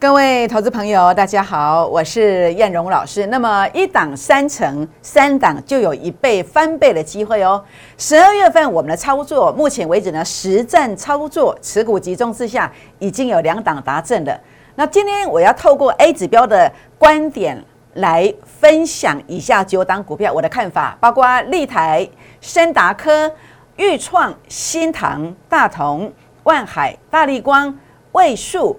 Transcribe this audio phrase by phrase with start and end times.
[0.00, 3.26] 各位投资朋友，大家好，我是燕荣老师。
[3.26, 7.60] 那么一档三成，三档就有一倍翻倍的机会哦。
[7.96, 14.40] 十二月份我们的操作，目前为止呢，实战操作持股集中之下，已经有两档达阵了。
[14.76, 17.60] 那今天我要透过 A 指标的观点
[17.94, 22.08] 来分享以下九档股票我的看法，包括立台、
[22.40, 23.28] 深达科、
[23.74, 26.12] 裕创、新唐、大同、
[26.44, 27.76] 万海、大力光、
[28.12, 28.78] 位数。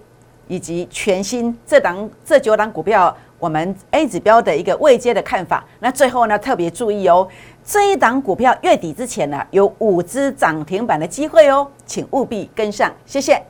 [0.50, 5.64] 以及全新这档这九档股票，我们 A 指标的一个未接的看法。
[5.80, 7.26] 那最后呢，特别注意哦，
[7.64, 13.42] 这一档股票月底之前呢，有五只涨停板的机会哦，请务必跟上，谢谢。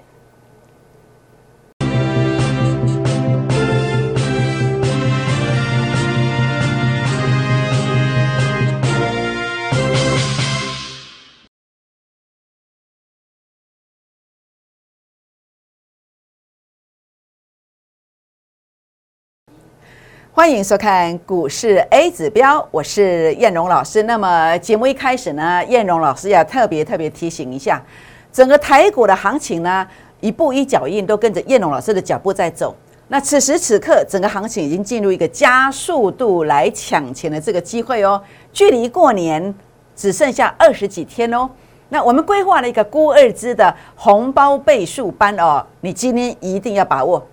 [20.31, 24.03] 欢迎收看股市 A 指标，我是燕荣老师。
[24.03, 27.83] 那么节目一开始呢，燕荣老师要特别特别提醒一下，
[28.31, 29.85] 整个台股的行情呢，
[30.21, 32.75] 一步一脚印都跟着燕荣老师的脚步在走。
[33.07, 38.21] 那此时此刻，整个行情已经进入一个加速度来抢钱的这个机会哦。
[38.53, 39.53] 距离过年
[39.95, 41.49] 只剩下二十几天哦。
[41.89, 47.27] 那我们规划了一个估二支的红包倍数班哦，你今天一定要把握。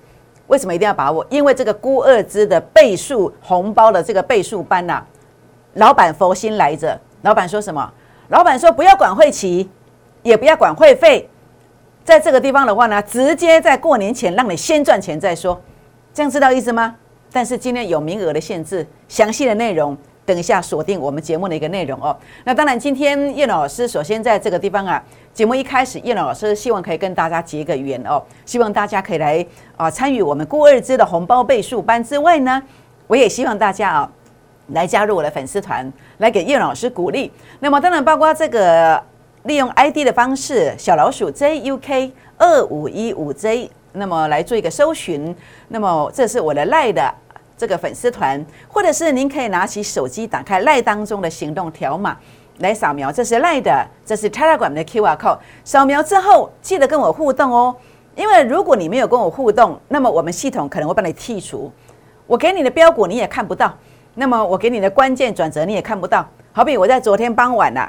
[0.46, 1.26] 为什么一定要把握？
[1.28, 5.02] 因为这个孤二支的倍数红包的这个倍数班呐，
[5.74, 6.98] 老板佛心来着。
[7.22, 7.92] 老板说什么？
[8.28, 9.68] 老板说不要管会期，
[10.22, 11.28] 也不要管会费，
[12.04, 15.60] 在这个地方的话呢，直接在过年前让你先赚钱再说。
[16.14, 16.94] 这样知道意思吗？
[17.32, 22.14] 但是今天有名额的限制，详细的内容等一下锁定我们节目的一个内容哦。
[22.44, 25.02] 那当然，今天叶老师首先在这个地方啊。
[25.32, 29.46] 节目一开始，叶老师希望可以跟大家结个缘哦，希望大家可以来
[29.76, 32.62] 啊参与我们顾二支的红包倍数班之外呢，
[33.06, 34.10] 我也希望大家啊
[34.68, 37.30] 来加入我的粉丝团，来给叶老师鼓励。
[37.60, 38.98] 那么当然包括这个
[39.42, 45.36] 利用 ID 的方式，小老鼠 JUK 二五一五 J，那么来做一个搜寻。
[45.68, 47.14] 那么这是我的赖的
[47.56, 52.16] 这个粉丝团，或者是您可以拿起手机打开赖当中的行动条码。
[52.60, 55.38] 来扫描，这是奈的，这是 Telegram 的 QR code。
[55.62, 57.76] 扫描之后，记得跟我互动哦。
[58.14, 61.70] 因为如果你没有跟我互动，那么我们系统可能会帮你剔除。
[62.26, 63.76] 我给你的标股你也看不到，
[64.14, 66.26] 那么我给你的关键转折你也看不到。
[66.52, 67.86] 好比我在昨天傍晚呐，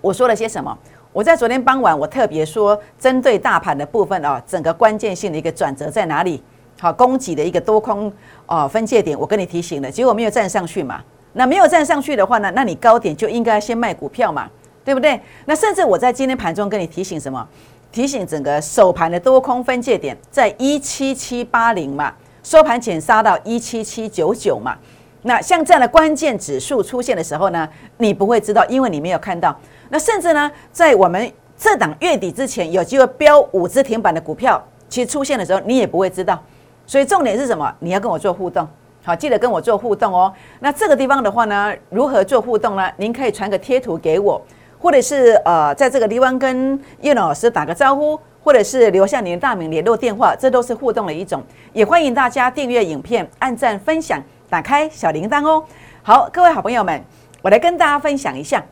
[0.00, 0.78] 我说了些什么？
[1.12, 6.40] 我在昨天傍晚，我特别说，针对大盘的部分哦，整个关键性的一个转折在哪里？
[6.80, 8.12] 好，供给的一个多空
[8.46, 11.02] 哦分界点，我跟你提醒了，结果没有站上去嘛。
[11.34, 12.50] 那没有站上去的话呢？
[12.54, 14.48] 那你高点就应该先卖股票嘛，
[14.84, 15.20] 对不对？
[15.44, 17.46] 那甚至我在今天盘中跟你提醒什么？
[17.90, 22.12] 提醒整个首盘的多空分界点在一七七八零嘛，
[22.42, 24.76] 收盘前杀到一七七九九嘛。
[25.22, 29.56] 那像这样的关键指数出现的时候呢，你不会知道，因为你没有看到。
[29.90, 36.42] 那甚至呢，在我们这档月底之前有机会标五只停板的股票，其实出现的时候你也不会知道。
[36.88, 37.70] 所以重点是什么？
[37.80, 38.66] 你要跟我做互动。
[39.04, 40.32] 好，记得跟我做互动哦。
[40.58, 42.90] 那这个地方的话呢，如何做互动呢？
[42.96, 44.40] 您可以传个贴图给我，
[44.80, 51.42] 或者是呃，在这个地方跟叶老师打个招呼，或者是留下您的大名、联络电话，这都是互动的一种。
[51.74, 55.62] 也欢迎大家订阅影片、按赞、分享、打开小铃铛哦。
[56.02, 57.02] 好，各位好朋友们，
[57.42, 58.64] 我来跟大家分享一下，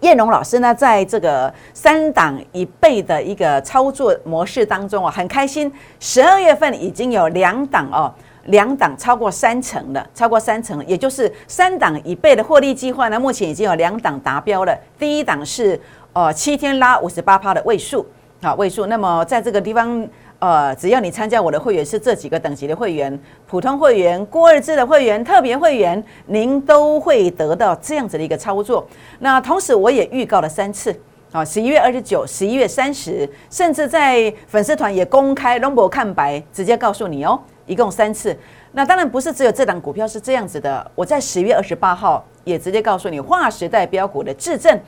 [0.00, 8.12] 叶龙老师呢，在这个三档一倍的一个操作模式当中啊，很开心，十二月份已经有两档哦。
[8.44, 13.20] 两档超过三成了，超过三成，也就是三档一倍的获利计划呢。
[13.20, 14.74] 目前已经有两档达标了。
[14.98, 15.78] 第一档是
[16.14, 18.06] 呃七天拉五十八趴的位数，
[18.40, 18.86] 好位数。
[18.86, 20.08] 那么在这个地方，
[20.40, 23.18] 呃，只要你参加我的会员是这几个等级的会员，
[23.48, 28.86] 普通会员、郭二制的会员、特别会员，您都会得到这样子的一个操作。
[29.18, 30.94] 那同时我也预告了三次，
[31.32, 37.40] 啊，十一月二十九、十一月三十，甚至在粉丝团也公开龙博看白，直接告诉你哦。
[37.66, 38.34] 一共三次，
[38.72, 40.88] 那当然不是只有这档股票是这样子的。
[40.94, 44.80] 我在十月二十八号也直接告诉你，划时代标股的质证，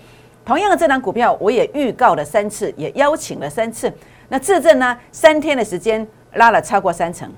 [0.44, 3.93] 同样的这档股票我也预告了三次，也邀请了三次。
[4.32, 7.29] 那质证呢，三天的时间拉了超过三成。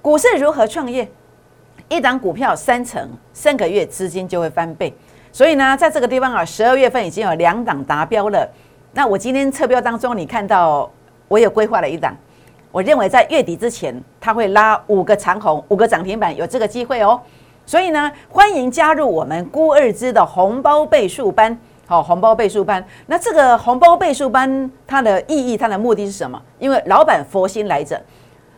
[0.00, 1.06] 股市如何创业？
[1.90, 4.92] 一档股票三成，三个月资金就会翻倍。
[5.30, 8.48] 所以呢，在这个地方啊，十二月份已经有两档达标了。
[8.92, 10.90] 那我今天测标当中，你看到
[11.28, 12.16] 我有规划了一档。
[12.72, 17.20] 我认为在月底之前，它会拉五个长红，五个涨停板，有这个机会哦。
[17.66, 21.56] 所以呢，欢迎加入我们估二支的红包倍数班。
[21.86, 22.84] 好，红包倍数班。
[23.06, 26.40] 那这个红包倍数班，它的意义，它的目的是什么？
[26.58, 28.00] 因为老板佛心来着，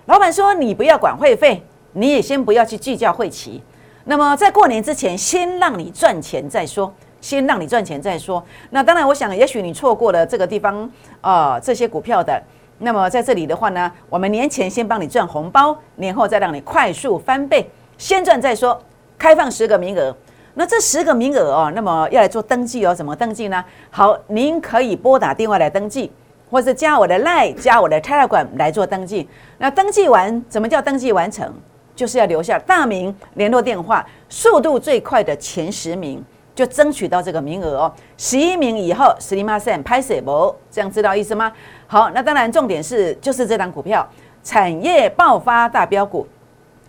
[0.06, 3.62] 老板说你不要管会费，你也先不要去计较会期。
[4.04, 6.90] 那么在过年之前，先让你赚钱再说，
[7.20, 8.42] 先让你赚钱再说。
[8.70, 10.90] 那当然，我想也许你错过了这个地方
[11.20, 12.42] 啊，这些股票的。
[12.78, 18.80] 那么在这里的话呢，我们年前先帮你赚红包，年后再让你快速翻倍，先赚再说。
[19.18, 20.16] 开放十个名额，
[20.58, 23.64] 那这十个名额哦，那么要来做登记哦，怎么登记呢？
[23.90, 26.10] 好，您可以拨打电话来登记，
[26.50, 29.28] 或是加我的 Line，加我的 Telegram 来做登记。
[29.58, 31.54] 那登记完，怎么叫登记完成？
[31.94, 36.20] 就是要留下大名、联络电话，速度最快的前十名
[36.56, 37.92] 就争取到这个名额哦。
[38.16, 40.52] 十一名以后，十里马线拍摄不？
[40.72, 41.52] 这样知道意思吗？
[41.86, 44.04] 好，那当然重点是就是这档股票
[44.42, 46.26] 产业爆发大标股。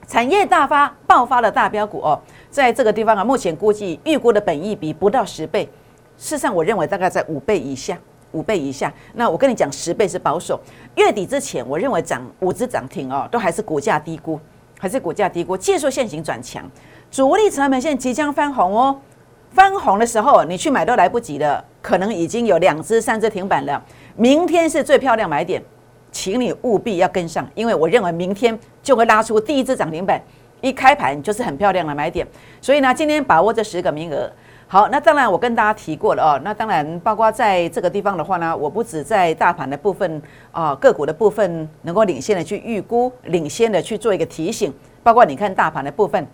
[0.07, 5.65] 产业大发爆发的大标股哦，在这个地方啊，目前估计预估的本益比不到十倍，
[6.17, 7.97] 事实上我认为大概在五倍以下，
[8.31, 8.91] 五倍以下。
[9.13, 10.59] 那我跟你讲，十倍是保守。
[10.95, 14.39] 月底之前，我认为涨五只涨停哦，都还是股价低估，
[14.79, 15.55] 还是股价低估。
[15.55, 16.69] 技术线型转强，
[17.11, 18.99] 主力成本线即将翻红哦，
[19.51, 23.83] 翻红的时候你去买都来不及了，可能已经有两只、三只停板了。
[24.15, 25.63] 明天是最漂亮买点。
[26.11, 30.19] 请你务必要跟上，因为我认为明天就会拉出第一只涨停板，
[30.61, 32.27] 一开盘就是很漂亮的买点。
[32.61, 34.29] 所以呢，今天把握这十个名额。
[34.71, 36.41] 好，那当然我跟大家提过了哦。
[36.43, 40.21] 那当然，包括在这个地方的话呢，我不止在大盘的部分
[40.51, 44.71] 啊，个股的部分能够领先的去预估，领先的去做一个提醒。
[45.01, 46.27] 包括你看大盘的部分，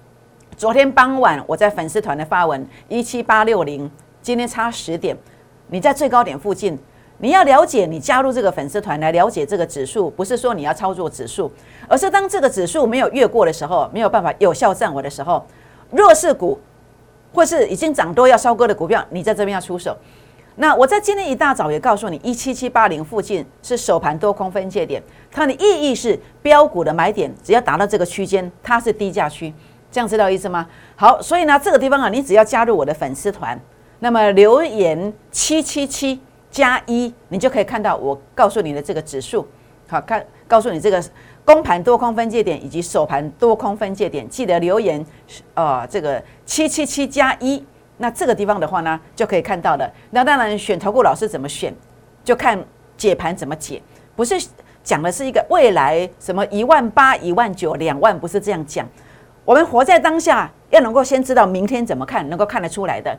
[0.57, 3.89] 昨天傍晚我在粉丝团的发文一七八六零，
[4.21, 5.15] 今天差十点，
[5.67, 6.77] 你在最高点附近。
[7.17, 11.49] 你要了解，你加入这个粉丝团来了解这个指数，不是说你要操作指数，
[11.87, 15.45] 而是当这个指数没有越过的时候，没有办法有效站稳的时候，
[15.91, 16.59] 弱势股
[17.33, 19.95] 或是已经涨多要收割的股票，你在这边要出手。
[20.57, 25.01] 那我在今天一大早也告诉你，一七七八零附近是首盘多空分界点，
[25.31, 29.53] 它的意义是标股的买点，只要达到这个区间，它是低价区，
[29.89, 30.67] 这样知道意思吗？
[30.97, 33.57] 好，所以呢，这个地方啊，你只要加入我的粉丝团，
[33.99, 36.19] 那么留言七七七。
[36.55, 39.45] 加一，你就可以看到我告诉你的这个指数，
[39.89, 41.03] 好看，告诉你这个
[41.43, 45.05] 公盘多空分界点以及首盘多空分界点，记得留言，
[45.53, 47.61] 呃，这个七七七加一，
[47.97, 49.91] 那这个地方的话呢，就可以看到了。
[50.11, 51.75] 那当然，选投顾老师怎么选，
[52.23, 52.57] 就看
[52.95, 53.81] 解盘怎么解，
[54.15, 54.41] 不是
[54.81, 58.87] 讲的是一个未来什么一万八、一万九、两万，不是这样讲。
[59.43, 63.13] 我们活在当下，要能够先知道明天怎么看，能够看得出来的。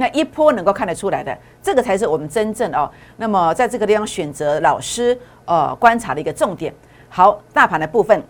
[0.00, 2.90] 那一波能够看得出来的，这个才是我们真正哦。
[3.18, 6.74] 那么在这个地方选择老师呃观察的一个重点。
[7.10, 8.24] 好，大盘的部分，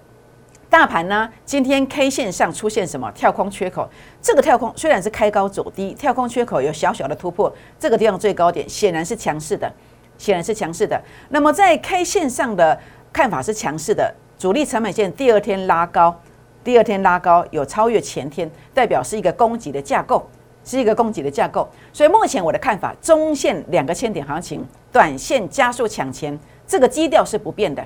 [0.68, 3.88] 大盘呢今天 K 线上出现什么跳空缺口？
[4.20, 9.72] 这个跳空虽然是开高走低，跳空缺口有小小的突破，这个地方最高点显然是强势的，
[10.18, 11.00] 显然是强势的。
[11.28, 12.76] 那么在 K 线上的
[13.12, 16.20] 看法是强势的，主力成本线第二天拉高，
[16.64, 20.28] 第二天拉高有超越前天，代表是一个供给的架构。
[20.64, 27.84] 是一个供给的架构，所以目前我的看法，中线两个千点行情，短线加速抢钱，这个基调是不变的，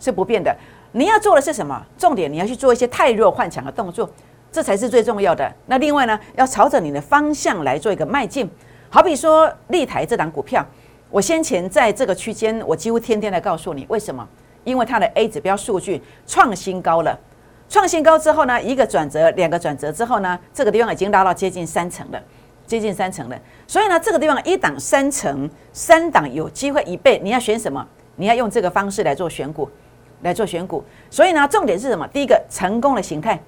[0.00, 0.54] 是不变的。
[0.92, 1.80] 你要做的是什么？
[1.96, 4.08] 重点你要去做一些太弱换强的动作，
[4.50, 5.50] 这才是最重要的。
[5.66, 8.48] 那另外呢，要朝着你的方向来做一个迈进。
[8.88, 10.64] 好比说立台这档股票，
[11.10, 14.26] 我先前在这个区间，我几乎天天来告诉你为什么？
[14.64, 17.18] 因为它的 A 指标数据创新高了。
[17.68, 22.22] 创新高之后呢，一个转折，两个转折之后呢，这个地方已经拉到接近三成了，
[22.66, 23.36] 接近三成了。
[23.66, 27.20] 所以呢，这个地方一档三成，三档有机会一倍。
[27.22, 27.84] 你要选什么？
[28.14, 29.68] 你要用这个方式来做选股，
[30.22, 30.82] 来做选股。
[31.10, 32.06] 所以呢，重点是什么？
[32.08, 33.38] 第一个成功的形态，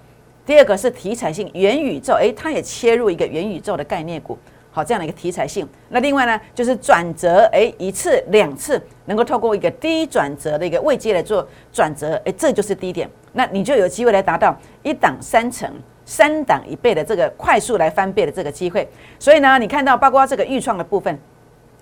[0.45, 4.37] 第二个是题材性元宇宙，诶，它也切入一个元宇宙的概念股。
[4.79, 5.69] 好，这样的一个题材性。
[5.89, 13.11] 那另外呢，就是转折，诶，一次两次能够透过一个低转折的一个位阶来做转折，诶，这就是低点。
[13.33, 15.69] 那你就有机会来达到一档三成、
[16.05, 18.89] 三档一倍的这个快速来翻倍的这个机会。
[19.19, 21.19] 所以呢，你看到包括这个预创的部分，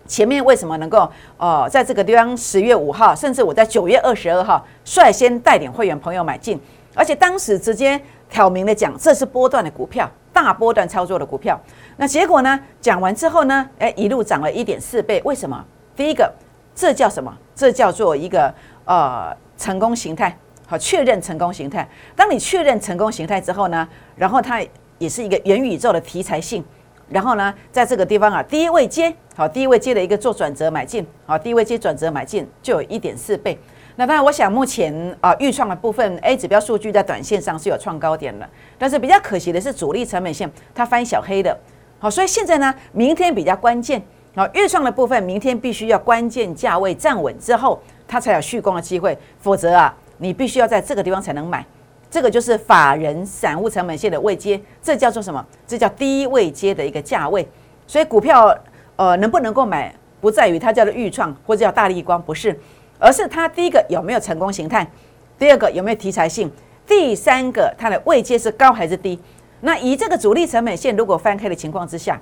[0.06, 6.58] 前面为什么能够哦，在这个地方十月五号，甚至我在九月二十二号率先带领会员朋友买进，
[6.94, 8.00] 而且当时直接
[8.30, 11.60] 挑明的讲，这是波段的股票，大波段操作的股票。
[11.98, 15.20] 那结果呢，讲完之后呢，哎，一路涨了一点四倍。
[15.24, 15.64] 为什么？
[15.96, 16.30] 第一个，
[16.74, 17.34] 这叫什么？
[17.54, 18.52] 这叫做一个
[18.84, 20.36] 呃成功形态。
[20.66, 21.88] 好，确认成功形态。
[22.14, 24.60] 当你确认成功形态之后呢，然后它
[24.98, 26.62] 也是一个元宇宙的题材性。
[27.08, 33.56] 然后呢，在这个地方啊，第一位接好，第一位接的一个做转折买进，好，第一位接转折买进就有一点四倍。
[33.94, 41.56] 那当然，我想目前啊，预创的部分 A 指标数据在短线上是有创高点的，但是比较可惜的是主力成本线它翻小黑的。
[41.98, 44.02] 好，所以现在呢，明天比较关键。
[44.34, 49.94] 好，预创的部分明天必须要关键价位站稳之后，它才有续攻的机会，否则啊。
[50.18, 51.62] 你必须要在这个地方才能买。
[52.10, 55.44] 这个就是法人散户成本线的位阶，这叫做什么？
[55.66, 57.46] 这叫低位阶的一个价位。
[57.86, 58.56] 所以股票
[58.96, 62.58] 呃能不能够买，不在于它叫做预创或者叫大力光，不是，
[62.98, 64.90] 而是它第一个有没有成功形态，
[65.38, 66.50] 第二个有没有题材性，
[66.86, 69.20] 第三个它的位阶是高还是低。
[69.66, 72.20] 那以这个主力成本线如果翻开的情况之下，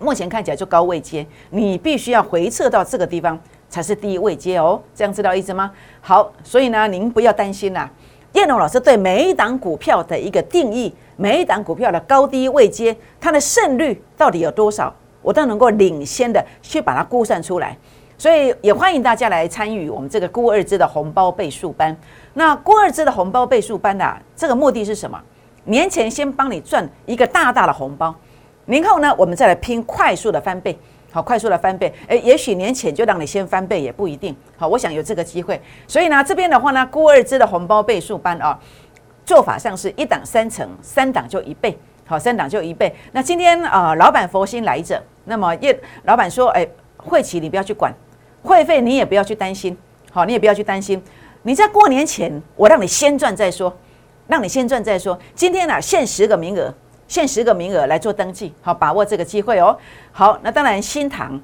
[0.00, 3.38] 目前看起来就高位接，你必须要回撤到这个地方
[3.68, 4.82] 才是低位接哦。
[4.92, 5.70] 这样知道意思吗？
[6.00, 7.88] 好，所以呢，您不要担心啦。
[8.32, 17.78] 叶龙老师对每一档股票的一个定义，每一档股票的高低位接，它的胜率到底有多少，我都能够领先的去把它估算出来。
[18.18, 21.96] 所以也欢迎大家来参与我们这个估二支的红包倍数班。
[22.32, 25.22] 那估二支的红包倍数班啊这个目的是什么？
[25.64, 28.14] 年前先帮你赚一个大大的红包，
[28.66, 30.78] 年后呢，我们再来拼快速的翻倍。
[31.12, 34.34] 好，快速的翻倍，诶，也许年前就让你先翻倍也不一定。
[34.56, 38.58] 好，我想有这个机会，所以呢，这边的话呢，估二支的红包倍数班啊，
[39.24, 41.78] 做法上是一档三成，三档就一倍。
[42.04, 42.92] 好，三档就一倍。
[43.12, 47.94] 那今天啊，老板佛心来着，那么叶老板说，诶，会期你不要去管，
[48.42, 49.78] 会费你也不要去担心。
[50.10, 51.00] 好，你也不要去担心。
[51.42, 53.72] 你在过年前，我让你先赚再说，
[54.26, 55.18] 让你先赚再说。
[55.34, 56.72] 今天呢，限十个名额。
[57.06, 59.76] 限十个名额来做登记，好，把握这个机会哦。
[60.10, 61.38] 好，那当然新塘，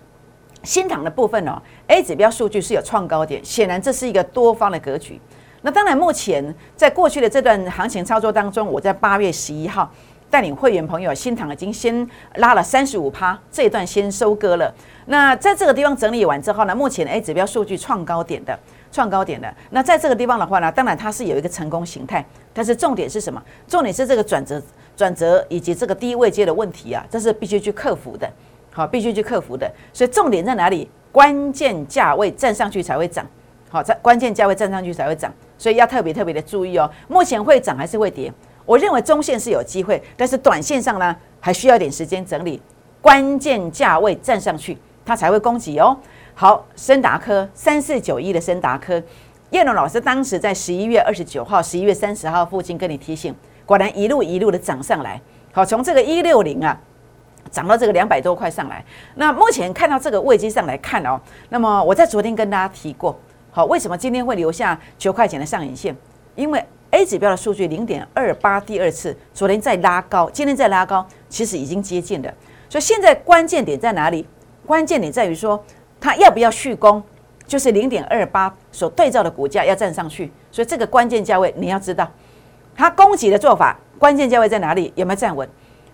[0.63, 5.21] 新塘的部分哦，A 指标数据是有创高点，显然这是一个多方的格局。
[5.61, 9.89] 那当然，目前在过去的这段行情操作当中，我在八月十一号
[10.31, 14.75] 带领会员朋友，新塘已经先拉了三十五趴，这一段先收割了。
[15.07, 18.59] 那在这个地方整理完之后呢，目前 A 指标数据创高点的。
[18.93, 23.43] 创高点的那在这个地方的话呢，当然它是有一个成功形态，但是重点是什么？
[23.69, 24.61] 重点是这个转折、
[24.97, 28.31] 转折以及这个低位阶的问题啊，这是必须去克服的，
[28.73, 29.71] 好，必须去克服的。
[29.93, 30.89] 所以重点在哪里？
[31.13, 33.27] 关键价位站上去才会涨，
[33.69, 36.89] 好，在关键价位站上去才会涨，所以要特别特别的注意哦。
[37.09, 38.33] 目前会涨还是会跌？
[38.65, 42.63] 我认为中线是有机会，但是短线上呢，还需要点时间整理。
[43.01, 45.97] 关键价位站上去，它才会攻击哦。
[46.35, 49.03] 好，森达科三四九一的森达科，
[49.51, 53.35] 叶龙老师当时在十一月二十九号、十一月三十号附近跟你提醒，
[53.67, 55.21] 果然一路一路的涨上来。
[55.51, 56.81] 好，从这个一六零啊，
[57.51, 58.85] 涨到这个两百多块上来。
[59.17, 63.19] 那目前看到这个位置上来看哦，那么我在昨天跟大家提过，
[63.51, 65.97] 好，为什么今天会留下九块钱的上影线？
[66.37, 72.33] 因为 A 指标的数据零点二八，第二次昨天再拉高，今天再拉高，其实已经接近了。
[72.69, 74.25] 所以现在关键点在哪里？
[74.65, 75.61] 关键点在于说。
[76.03, 77.03] 它要不要续攻，
[77.51, 82.09] 就是零点二八所对照的股价要站上去，所以这个关键价位你要知道，
[82.77, 85.49] 它供给的做法关键价位在哪里，有没有站稳？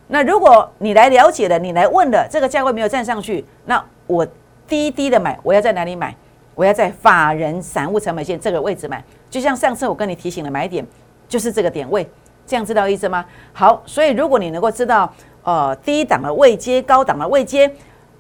[0.09, 4.27] 那如果你来了解了，你来问了，这个价位没有站上去，那我
[4.69, 6.15] 低低的买，我要在哪里买？
[6.55, 10.87] 我要在法人散户成本线这个位置买，就像上次我跟你提醒的买点，
[11.27, 12.07] 就是这个点位，
[12.47, 13.25] 这样知道意思吗？
[13.55, 15.11] 好，所以如果你能够知道，
[15.43, 17.73] 呃，低档的位阶，高档的位阶。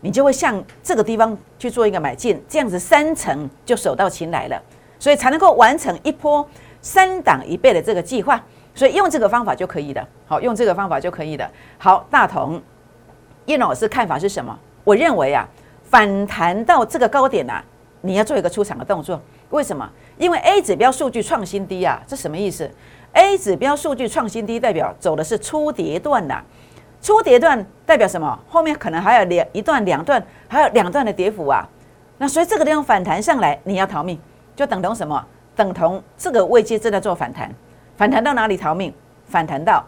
[0.06, 4.62] 你就会向这个地方去做一个买进，这样子三层就手到擒来了，
[5.00, 6.48] 所以才能够完成一波
[6.80, 8.40] 三档一倍的这个计划。
[8.72, 11.50] 所以用这个方法就可以的，好，用这个方法就可以的。
[11.76, 12.62] 好，大同
[13.46, 14.56] 叶老师看法是什么？
[14.84, 15.44] 我认为啊，
[15.82, 17.60] 反弹到这个高点啊，
[18.02, 19.20] 你要做一个出场的动作。
[19.50, 19.90] 为什么？
[20.18, 22.70] 因为 A 指标数据创新低啊，这什么意思
[23.14, 26.40] ？A 指标数据创新低，代表走的是初跌段呐。
[27.06, 28.36] 初跌段代表什么？
[28.48, 31.64] 后面可能还有两一段、两段，还有两段的跌幅啊。
[32.18, 34.18] 那所以这个地方反弹上来，你要逃命，
[34.56, 35.24] 就等同什么？
[35.54, 37.48] 等同这个位阶正在做反弹，
[37.96, 38.92] 反弹到哪里逃命？
[39.28, 39.86] 反弹到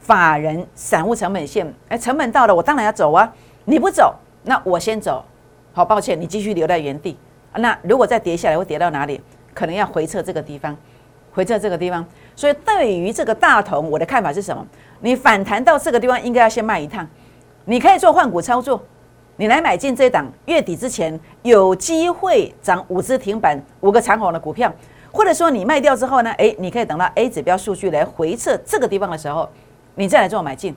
[0.00, 3.32] 法人散户成本线，哎，成本到了，我当然要走啊。
[3.64, 5.24] 你不走，那我先走。
[5.72, 7.16] 好，抱歉，你继续留在原地。
[7.54, 9.20] 那如果再跌下来，会跌到哪里？
[9.54, 10.76] 可能要回撤这个地方，
[11.32, 12.04] 回撤这个地方。
[12.34, 14.66] 所以对于这个大同，我的看法是什么？
[15.00, 17.06] 你反弹到这个地方，应该要先卖一趟。
[17.64, 18.82] 你可以做换股操作，
[19.36, 24.72] 你来买进这档月底之前有机会涨五只停板、五个长红的股票，
[25.12, 29.48] 或者说你卖掉之后呢，诶，你可以等到 A 指标数据来回测这个地方的时候，
[29.94, 30.74] 你再来做买进，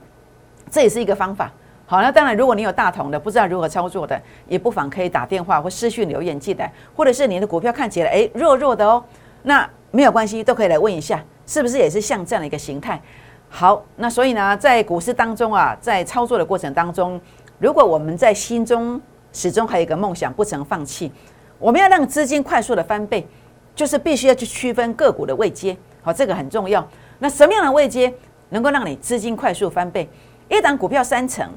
[0.69, 1.51] 这也是一个方法。
[1.88, 9.03] 好，那当然，如果你有大同的，不知道如何操作的，也不妨可以打电话或私讯留言进来，或者是你的股票看起来诶弱弱的哦，
[9.43, 13.02] 那没有关系，都可以来问一下，是不是也是像这样的一个形态？
[13.50, 17.20] 好，那所以呢，在股市当中啊，在操作的过程当中，
[17.60, 19.00] 如果我们在心中
[19.32, 21.12] 始终还有一个梦想，不曾放弃，
[21.60, 23.25] 我们要让资金快速的翻倍，
[23.74, 26.86] 就是必须要去区分个股的位阶，好，这个很重要。
[27.20, 28.14] 那什么样的位阶
[28.50, 30.10] 能够让你资金快速翻倍？
[30.50, 31.50] 一档股票三成，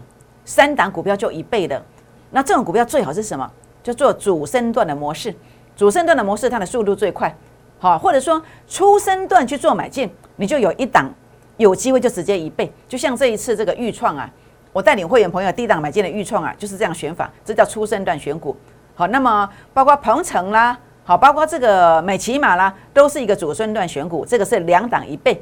[0.45, 1.83] 三档股票就一倍的。
[2.31, 3.51] 那这种股票最好是什么？
[3.83, 5.35] 就做主升段的模式，
[5.75, 7.35] 主升段的模式它的速度最快，
[7.81, 11.09] 好，或者说初生段去做买进，你就有一档
[11.57, 12.71] 有机会就直接一倍。
[12.89, 14.29] 就像这一次这个预创啊，
[14.73, 18.57] 我带领会员朋友低档买进的预创啊，就是这样选法，这叫初生段选股。
[18.97, 25.41] 好，那么包括鹏程啦，好，包括这个美骑马啦，都是一个主升段选股，这个是两档一倍，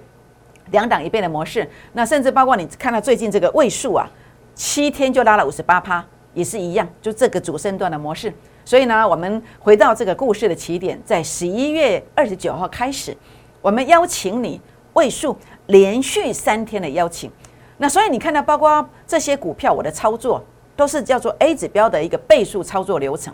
[0.73, 1.66] 两档一倍的模式。
[1.95, 4.07] 那甚至包括你看到最近这个位数啊，
[4.55, 8.31] 七天就拉了五十八趴，也是一样，就这个主升段的模式。
[8.66, 13.16] 所以呢，我们回到这个故事的起点，在十一月二十九号开始，
[13.62, 14.61] 我们邀请你
[14.92, 15.35] 位数
[15.68, 17.30] 连续三天的邀请。
[17.78, 20.44] 那所以你看到，包括这些股票，我的操作。
[20.76, 23.32] 都是叫做 A 指标的一个倍数操作流程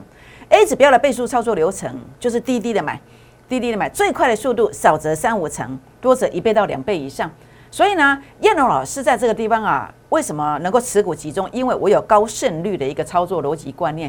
[0.50, 3.00] ，A 指标的倍数操作流程就是滴滴的买，
[3.48, 7.28] 滴滴的买，最快的速度少则三五成，多则一倍到两倍以上。
[7.68, 11.48] 所以呢，燕龙老师在这个地方啊，为什么能够持股集中？
[11.50, 14.08] 因为我有高胜率的一个操作逻辑观念，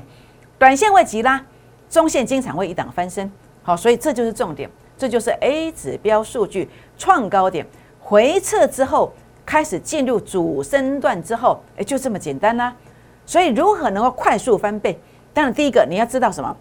[0.57, 1.43] 短线会急拉，
[1.89, 3.31] 中线经常会一档翻身。
[3.63, 7.65] 好，所以这就是重点，这就是 A 指标数据创高点
[7.99, 9.13] 回撤之后，
[9.45, 12.73] 开始进入主升段之后，哎，就这么简单啦。
[13.25, 14.99] 所以如何能够快速翻倍？
[15.33, 16.55] 当然，第一个你要知道什么？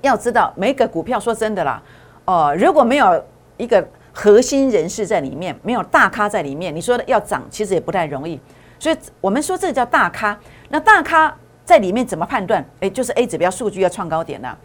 [0.00, 1.82] 要知道每个股票，说真的啦，
[2.24, 3.24] 哦，如果没有
[3.56, 8.40] 一个核心人士在里面，没有大咖在里面，你说的要涨，其实也不太容易。
[8.78, 10.38] 所以我们说这叫大咖。
[10.68, 11.36] 那大咖
[11.68, 12.64] 在里面怎么判断？
[12.80, 14.58] 诶，就是 A 指标数据要创高点了。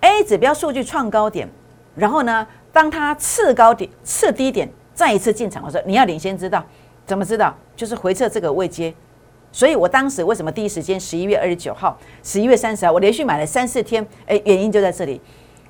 [0.00, 1.48] A 指标数据创高点，
[1.94, 6.64] 然后呢，当它次高点、次低点再一次进场的时候，你要领先知道。
[7.06, 7.56] 怎么知道？
[7.76, 8.92] 就是回撤这个位阶。
[9.52, 14.04] 所以我当时为什么第一时间十一月二十九号、十一月三十号，我连续买了三四天？
[14.26, 15.20] 哎，原因就在这里。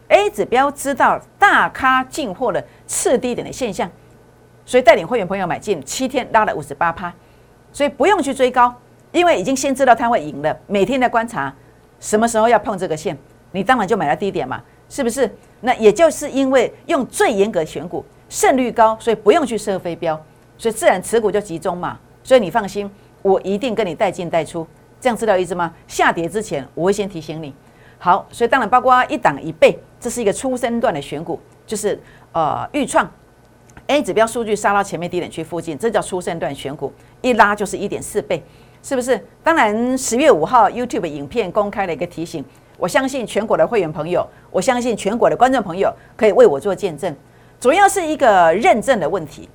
[0.09, 3.91] A 指标知道大咖进货的次低点的现象，
[4.65, 7.13] 所以带领会员朋友买进，七天拉了五十八趴，
[7.73, 8.75] 所以不用去追高，
[9.13, 10.59] 因为已经先知道它会赢了。
[10.67, 11.55] 每天在观察
[12.01, 13.17] 什么时候要碰这个线，
[13.53, 15.31] 你当然就买了低点嘛，是不是？
[15.61, 20.21] 那也就是因为用最严格选股，胜率高，所以不用去设飞标，
[20.59, 21.99] 所以自然持股就集中嘛。
[22.25, 22.91] 所以你放心。
[23.23, 24.67] 我一定跟你带进带出，
[25.01, 25.73] 这样知道意思吗？
[25.87, 27.55] 下跌之前我会先提醒你。
[27.97, 31.97] 好，所以当然包括一档一倍，这是一个初升段的选股，就是
[32.33, 33.09] 呃预创
[33.87, 38.43] A 指标数据杀到前面低点区附近，这叫初升段选股，一拉就是一点四倍，
[38.83, 39.19] 是不是？
[39.45, 42.45] 当然十月五号 YouTube 影片公开了一个提醒，
[42.77, 47.15] 我相信全国的会员朋友，我相信全国的观众朋友可以为我做见证，
[47.61, 49.49] 主要是一个认证的问题。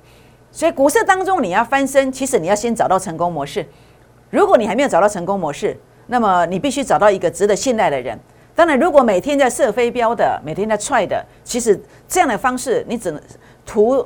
[0.50, 3.66] 所以股市当中你要翻身，其实你要先找到成功模式。
[4.30, 8.18] 如果你还没有找到成功模式，那么你必须找到一个值得信赖的人。
[8.54, 13.22] 当然，如果每天在射飞镖的，每天在踹的，其实这样的方式你只能
[13.66, 14.04] 图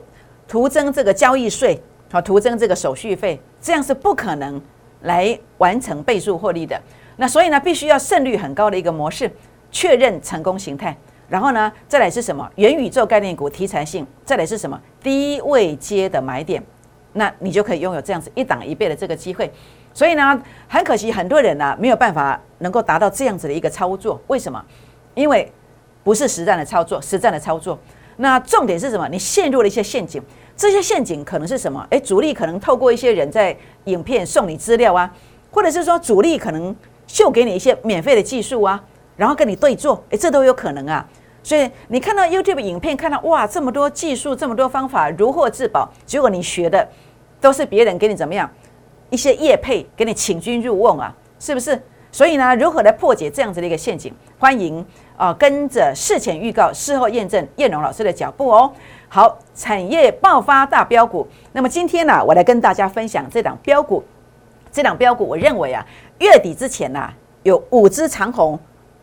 [0.49, 1.81] 图增这个交易税，
[2.11, 4.61] 好图增这个手续费，这样是不可能
[5.03, 6.81] 来完成倍数获利的。
[7.17, 9.31] 那所以呢，必须要胜率很高的一个模式，
[9.71, 10.97] 确认成功形态。
[11.29, 12.51] 然后呢，再来是什么？
[12.57, 14.79] 元宇宙概念股题材性，再来是什么？
[15.03, 16.63] 低位接的买点，
[17.15, 19.51] 那你就可以拥有这样子一档一倍的这个机会。
[19.95, 24.21] 所以呢，很可惜，很多人呢没有办法能够达到这样子的一个操作。
[24.27, 24.63] 为什么？
[25.15, 25.51] 因为
[26.03, 27.79] 不是实战的操作，实战的操作。
[28.17, 29.09] 那重点是什么？
[29.09, 30.23] 你陷入了一些陷阱，
[30.57, 31.85] 这些陷阱可能是什么？
[31.91, 35.13] 诶，主力可能透过一些人在影片送你资料啊，
[35.51, 36.75] 或者是说主力可能
[37.07, 38.83] 秀给你一些免费的技术啊，
[39.17, 41.07] 然后跟你对坐，诶，这都有可能啊。
[41.43, 46.87] 所以你看到 YouTube 影片，看到哇这么多技术，这么多方法如获至宝，结果你学的
[47.41, 48.49] 都是别人给你怎么样
[49.11, 51.81] 一些业配，给你请君入瓮啊，是不是？
[52.13, 54.15] 所以呢，如何来破解这样子的一个陷阱？
[54.39, 54.85] 欢迎
[55.17, 58.71] 啊，跟着事前预告、事后验证叶龙老师的脚步哦。
[59.15, 61.29] 好，产业爆发大标股。
[61.53, 64.03] 那么今天呢，我来跟大家分享这档标股。
[64.73, 65.85] 这档标股，我认为啊，
[66.19, 67.11] 月底之前呢，
[67.43, 68.59] 有五只长虹。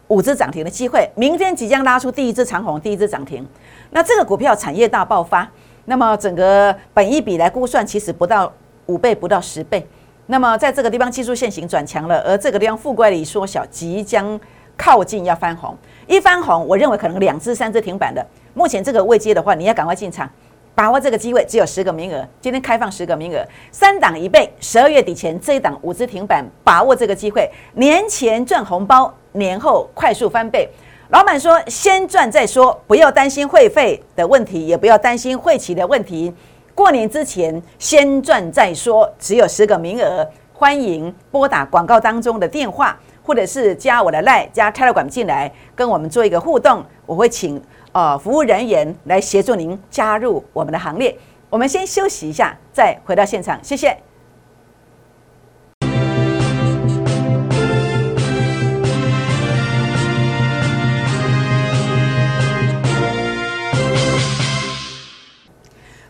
[0.08, 3.48] 五只涨停的机会，明天即将拉出第一只长虹，第一只涨停。
[3.92, 5.48] 那这个股票产业大爆发，
[5.86, 8.52] 那么整个本一比来估算，其实不到
[8.88, 9.88] 五倍，不到十倍。
[10.26, 14.40] 那么在这个地方技术线型转强了，而这个地方负乖离缩小，即将
[14.76, 15.78] 靠近要翻红。
[16.08, 18.26] 一翻红，我认为可能两只、三只停板的。
[18.60, 20.30] 目前这个位阶的话，你要赶快进场，
[20.76, 23.42] 把握这个机会，只有十个名额，今天开放十个名额，
[23.72, 29.14] 三档一倍，十二月底前这一档五只停板，把握这个机会，年前赚红包。
[29.32, 30.68] 年后快速翻倍，
[31.10, 36.34] 老板说先赚再说，不要担心会费的问题，也不要担心会期的问题。
[36.76, 47.62] 过年之前先赚再说，只有十个名额，欢迎拨打广告当中的电话，或者是加我的赖加 Telegram 进来跟我们做一个互动，我会请
[47.92, 51.16] 呃服务人员来协助您加入我们的行列。
[51.50, 54.09] 我们先休息一下，再回到现场，谢谢。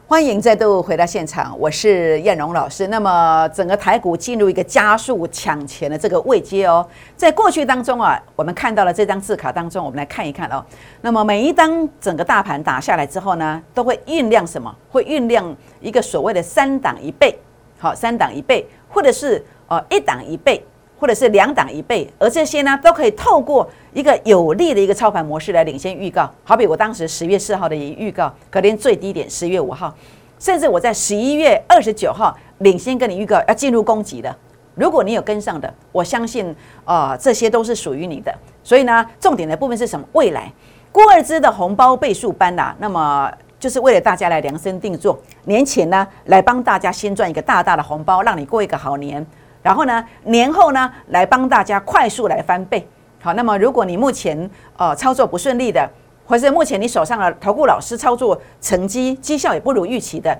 [0.09, 2.87] 欢迎再度回到现场，我是燕荣老师。
[2.87, 6.83] 那么整个台股进入一个加速抢钱的这个位阶哦，
[7.15, 10.65] 在过去当中啊，我们看到了这张字卡当中，我们来看一看哦。
[11.01, 14.75] 那么每一当整个大盘打下来之后呢，都会酝酿什么？
[14.89, 17.37] 会酝酿一个所谓的三档一倍，
[17.77, 20.59] 好，三档一倍，或者是呃一档一倍。
[20.99, 26.29] 或者是两档一倍，而这些呢，都可以透过一个有利的一个操盘模式来领先预告。
[26.43, 29.95] 好比我当时十月四号的一预告，隔天最低点十月五号，
[30.37, 34.35] 甚至我在十一月二十九号领先跟你预告要进入攻击的。
[34.75, 38.33] 如果你有跟上的，我相信啊，这些都是属于你的。
[38.61, 40.05] 所以呢，重点的部分是什么？
[40.11, 40.51] 未来
[40.91, 49.25] 郭二之的红包倍数班呐，那么就是为了大家来量身定做，年前呢来帮大家先赚一个大大的红包，让你过一个好年。
[49.61, 52.87] 然后呢，年后呢，来帮大家快速来翻倍。
[53.21, 55.89] 好，那么如果你目前呃操作不顺利的，
[56.25, 60.39] 或是目前你手上的投顾老师操作成绩绩效也不如预期的，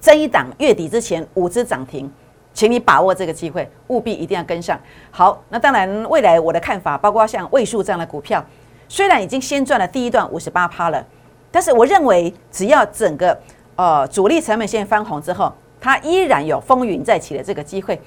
[0.00, 2.10] 这一档月底之前五只涨停，
[2.52, 4.78] 请你把握这个机会，务必一定要跟上。
[5.10, 8.44] 好，那当然未来我的看法，包括像位数这样的股票，
[8.88, 11.02] 虽然已经先赚了第一段五十八趴了，
[11.50, 13.40] 但是我认为只要整个
[13.76, 17.98] 呃主力成本线翻红之后，它依然有风云再起的这个机会。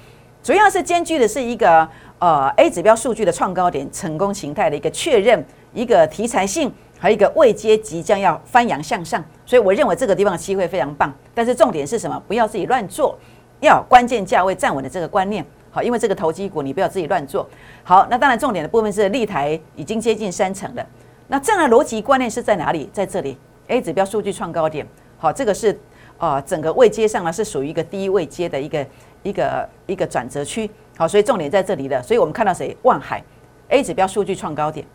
[0.46, 1.88] 主要是兼具的是一个
[2.20, 11.12] 呃 A 指标数据的创高点成功形态的一个确认，一个题材性，还有一个未接即将要翻扬向上，所以我认为这个地方的机会非常棒。
[11.34, 12.22] 但是重点是什么？
[12.28, 13.18] 不要自己乱做，
[13.58, 15.44] 要关键价位站稳的这个观念。
[15.72, 17.44] 好，因为这个投机股你不要自己乱做。
[17.82, 20.86] 好，那当然重点的部分是立台已经接近三成了。
[21.26, 22.88] 那这样的逻辑观念是在哪里？
[22.92, 24.86] 在这里 A 指标数据创高点。
[25.18, 25.76] 好，这个是
[26.18, 28.86] 呃整个位阶上呢是属于一个低位阶的一个。
[29.26, 32.00] 一个一个转折区，好，所以重点在这里了。
[32.00, 32.76] 所以我们看到谁？
[32.82, 33.22] 万海
[33.68, 34.86] A 指标数据创高点。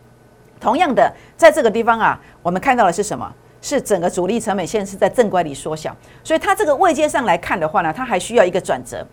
[0.59, 3.29] 同样的，在这个地方啊，我们看到的是什么？
[3.61, 5.95] 是整个主力成本线是在正乖里缩小。
[6.23, 9.05] 所以它这个位阶上来看的话呢，它还需要一个转折，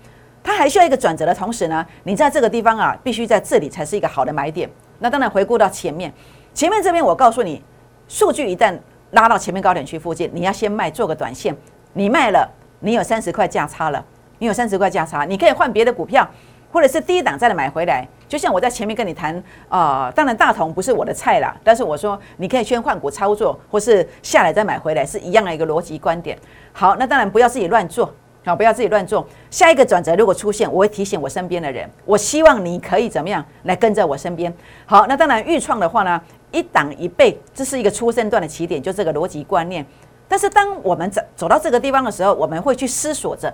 [0.43, 4.71] 它还需要一个转折的同时呢，你在这个地方啊，必须在这里才是一个好的买点。
[5.01, 6.13] 那当然回顾到前面，
[6.55, 7.63] 前面这边我告诉你，
[8.09, 8.79] 数据一旦
[9.11, 11.55] 拉到前面高点区附近，你要先卖，做个短线。
[11.93, 12.49] 你卖了，
[12.81, 14.05] 你有三十块价差了。
[14.39, 16.29] 你有三十块价差，你可以换别的股票，
[16.73, 18.07] 或者是低档再来买回来。
[18.29, 26.39] 就像我在前面跟你谈啊，当然大同不是我的菜啦，但是我说你可以先换股操作，或是下来再买回来，是一样的一个逻辑观点。
[26.73, 28.13] 好，那当然不要自己乱做，
[28.45, 29.27] 好，不要自己乱做。
[29.51, 34.53] 下一个转折如果出现，我会提醒我身边的人，我希望你可以怎么样来跟在我身边。
[34.85, 36.21] 好，那当然预创的话呢，
[36.53, 39.85] 一档一倍，这是一个出生段的起点，就这个逻辑观念。
[40.29, 43.51] 但是当我们走走到这个地方的时候，我们会去思索着。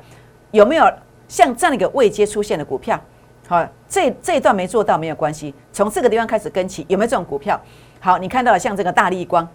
[0.55, 0.89] 有没有
[1.27, 2.99] 像这样的一个未接出现的股票？
[3.49, 7.61] 好，这这一段没做到没有关系，从这个地方开始跟起，有没有这种股票？
[7.99, 9.47] 好，你看到了像这个大力光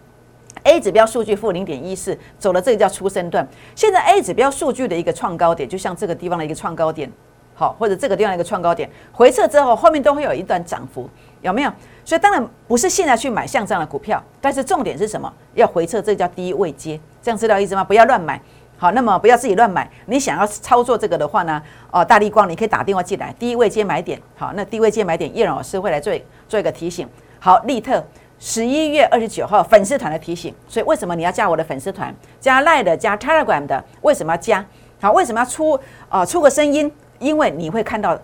[0.64, 3.48] ，A 指标数据负零点一四，走了这个叫出生段。
[3.76, 7.10] 现在 A 指标数据的一个创高点，就像这个地方的一个创高点，
[7.56, 11.10] 好，或者这个地方的一个创高点，回撤之后后面都会有一段涨幅，
[11.42, 11.72] 有没有？
[12.04, 15.32] 所以当然不是现在去买像这样的股票，但是重点是什么？
[15.54, 17.86] 要回撤，这叫低位接，这样知道意思吗？
[17.86, 18.42] 不要乱买。
[18.80, 19.88] 好，那么不要自己乱买。
[20.06, 21.62] 你想要操作这个的话呢，
[21.92, 24.18] 哦，大力光，你可以打电话进来，低位接买点。
[24.38, 26.14] 好，那低位接买点，叶老师会来做
[26.48, 27.06] 做一个提醒。
[27.42, 28.02] 好，利特
[28.40, 30.56] 十一月二十九号粉丝团的提醒。
[30.70, 32.16] 所以为什么你要加我的粉丝团？
[32.40, 34.66] 加 Line 的，加 Telegram 的，为什么要加？
[35.02, 36.26] 好，为什么要出啊？
[36.26, 36.90] 出个声音，
[37.20, 38.18] 因为你会看到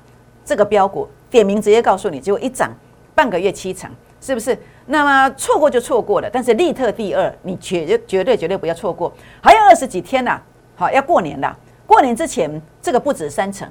[0.46, 2.72] 这个标股，点名直接告诉你，结果一涨
[3.14, 3.92] 半个月七成，
[4.22, 4.58] 是不是？
[4.88, 10.40] 那么错过就错过了，但是利特第二，你绝绝对绝对不要错过，还有二十几天呐，
[10.76, 13.68] 好要过年了，过年之前这个不止三成，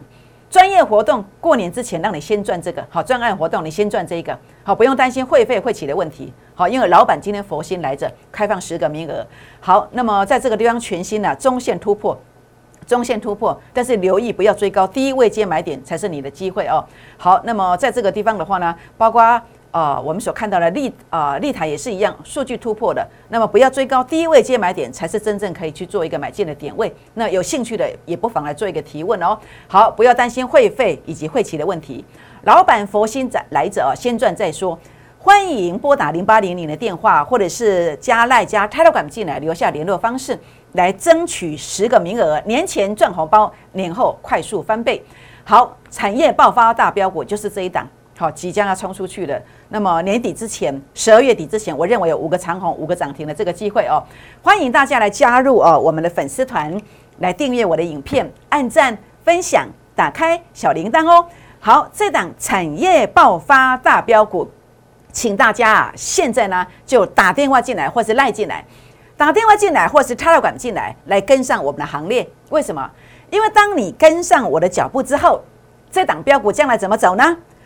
[0.51, 9.25] 专业活动过年之前让你先赚这个，好专案活动你先赚这个，好不用担心会费会起的问题，好因为老板今天佛心来着，开放十个名额，
[9.61, 12.19] 好那么在这个地方全新的中线突破，
[12.89, 16.85] 中线突破，但是留意不要追高，第一位接买点才是你的机会哦，
[17.17, 19.41] 好那么在这个地方的话呢，包括。
[19.75, 26.95] 啊，我们所看到的利啊利台也是一样，数据突破的，那么不要追高，低位接买点才是真正可以去做一个买进的点位。
[27.15, 29.37] 那有兴趣的也不妨来做一个提问哦。
[29.67, 32.05] 好，不要担心会费以及会期的问题。
[32.45, 34.79] 老板佛心在来者，先赚再说。
[35.19, 40.39] 欢迎拨打零八零零的电话，或者是加赖加 Telegram 进来，留下联络方式，
[40.75, 42.41] 来争取十个名额。
[42.47, 45.05] 年前赚红包，年后快速翻倍。
[45.43, 47.85] 好，产业爆发大标股就是这一档。
[48.17, 49.43] 好，即将要冲出去的。
[49.71, 54.03] 那么年底之前，十二月底之前，我认为有五个长红、五个涨停的这个机会哦。
[54.41, 56.81] 欢迎大家来加入哦，我们的粉丝团，
[57.19, 61.27] 来订阅我的影片，按赞、分享、打开小铃铛哦。
[61.59, 64.49] 好，这档产业爆发大标股，
[65.11, 68.65] 请大家啊，现在呢就打电话进来，或是赖进来。
[69.17, 72.29] 打电话进来，或是插到管进来，来跟上我们的行列。
[72.51, 72.89] 为什么？
[73.31, 75.41] 因为当你跟上我的脚步之后，
[75.91, 77.37] 这档标股将来怎么走呢？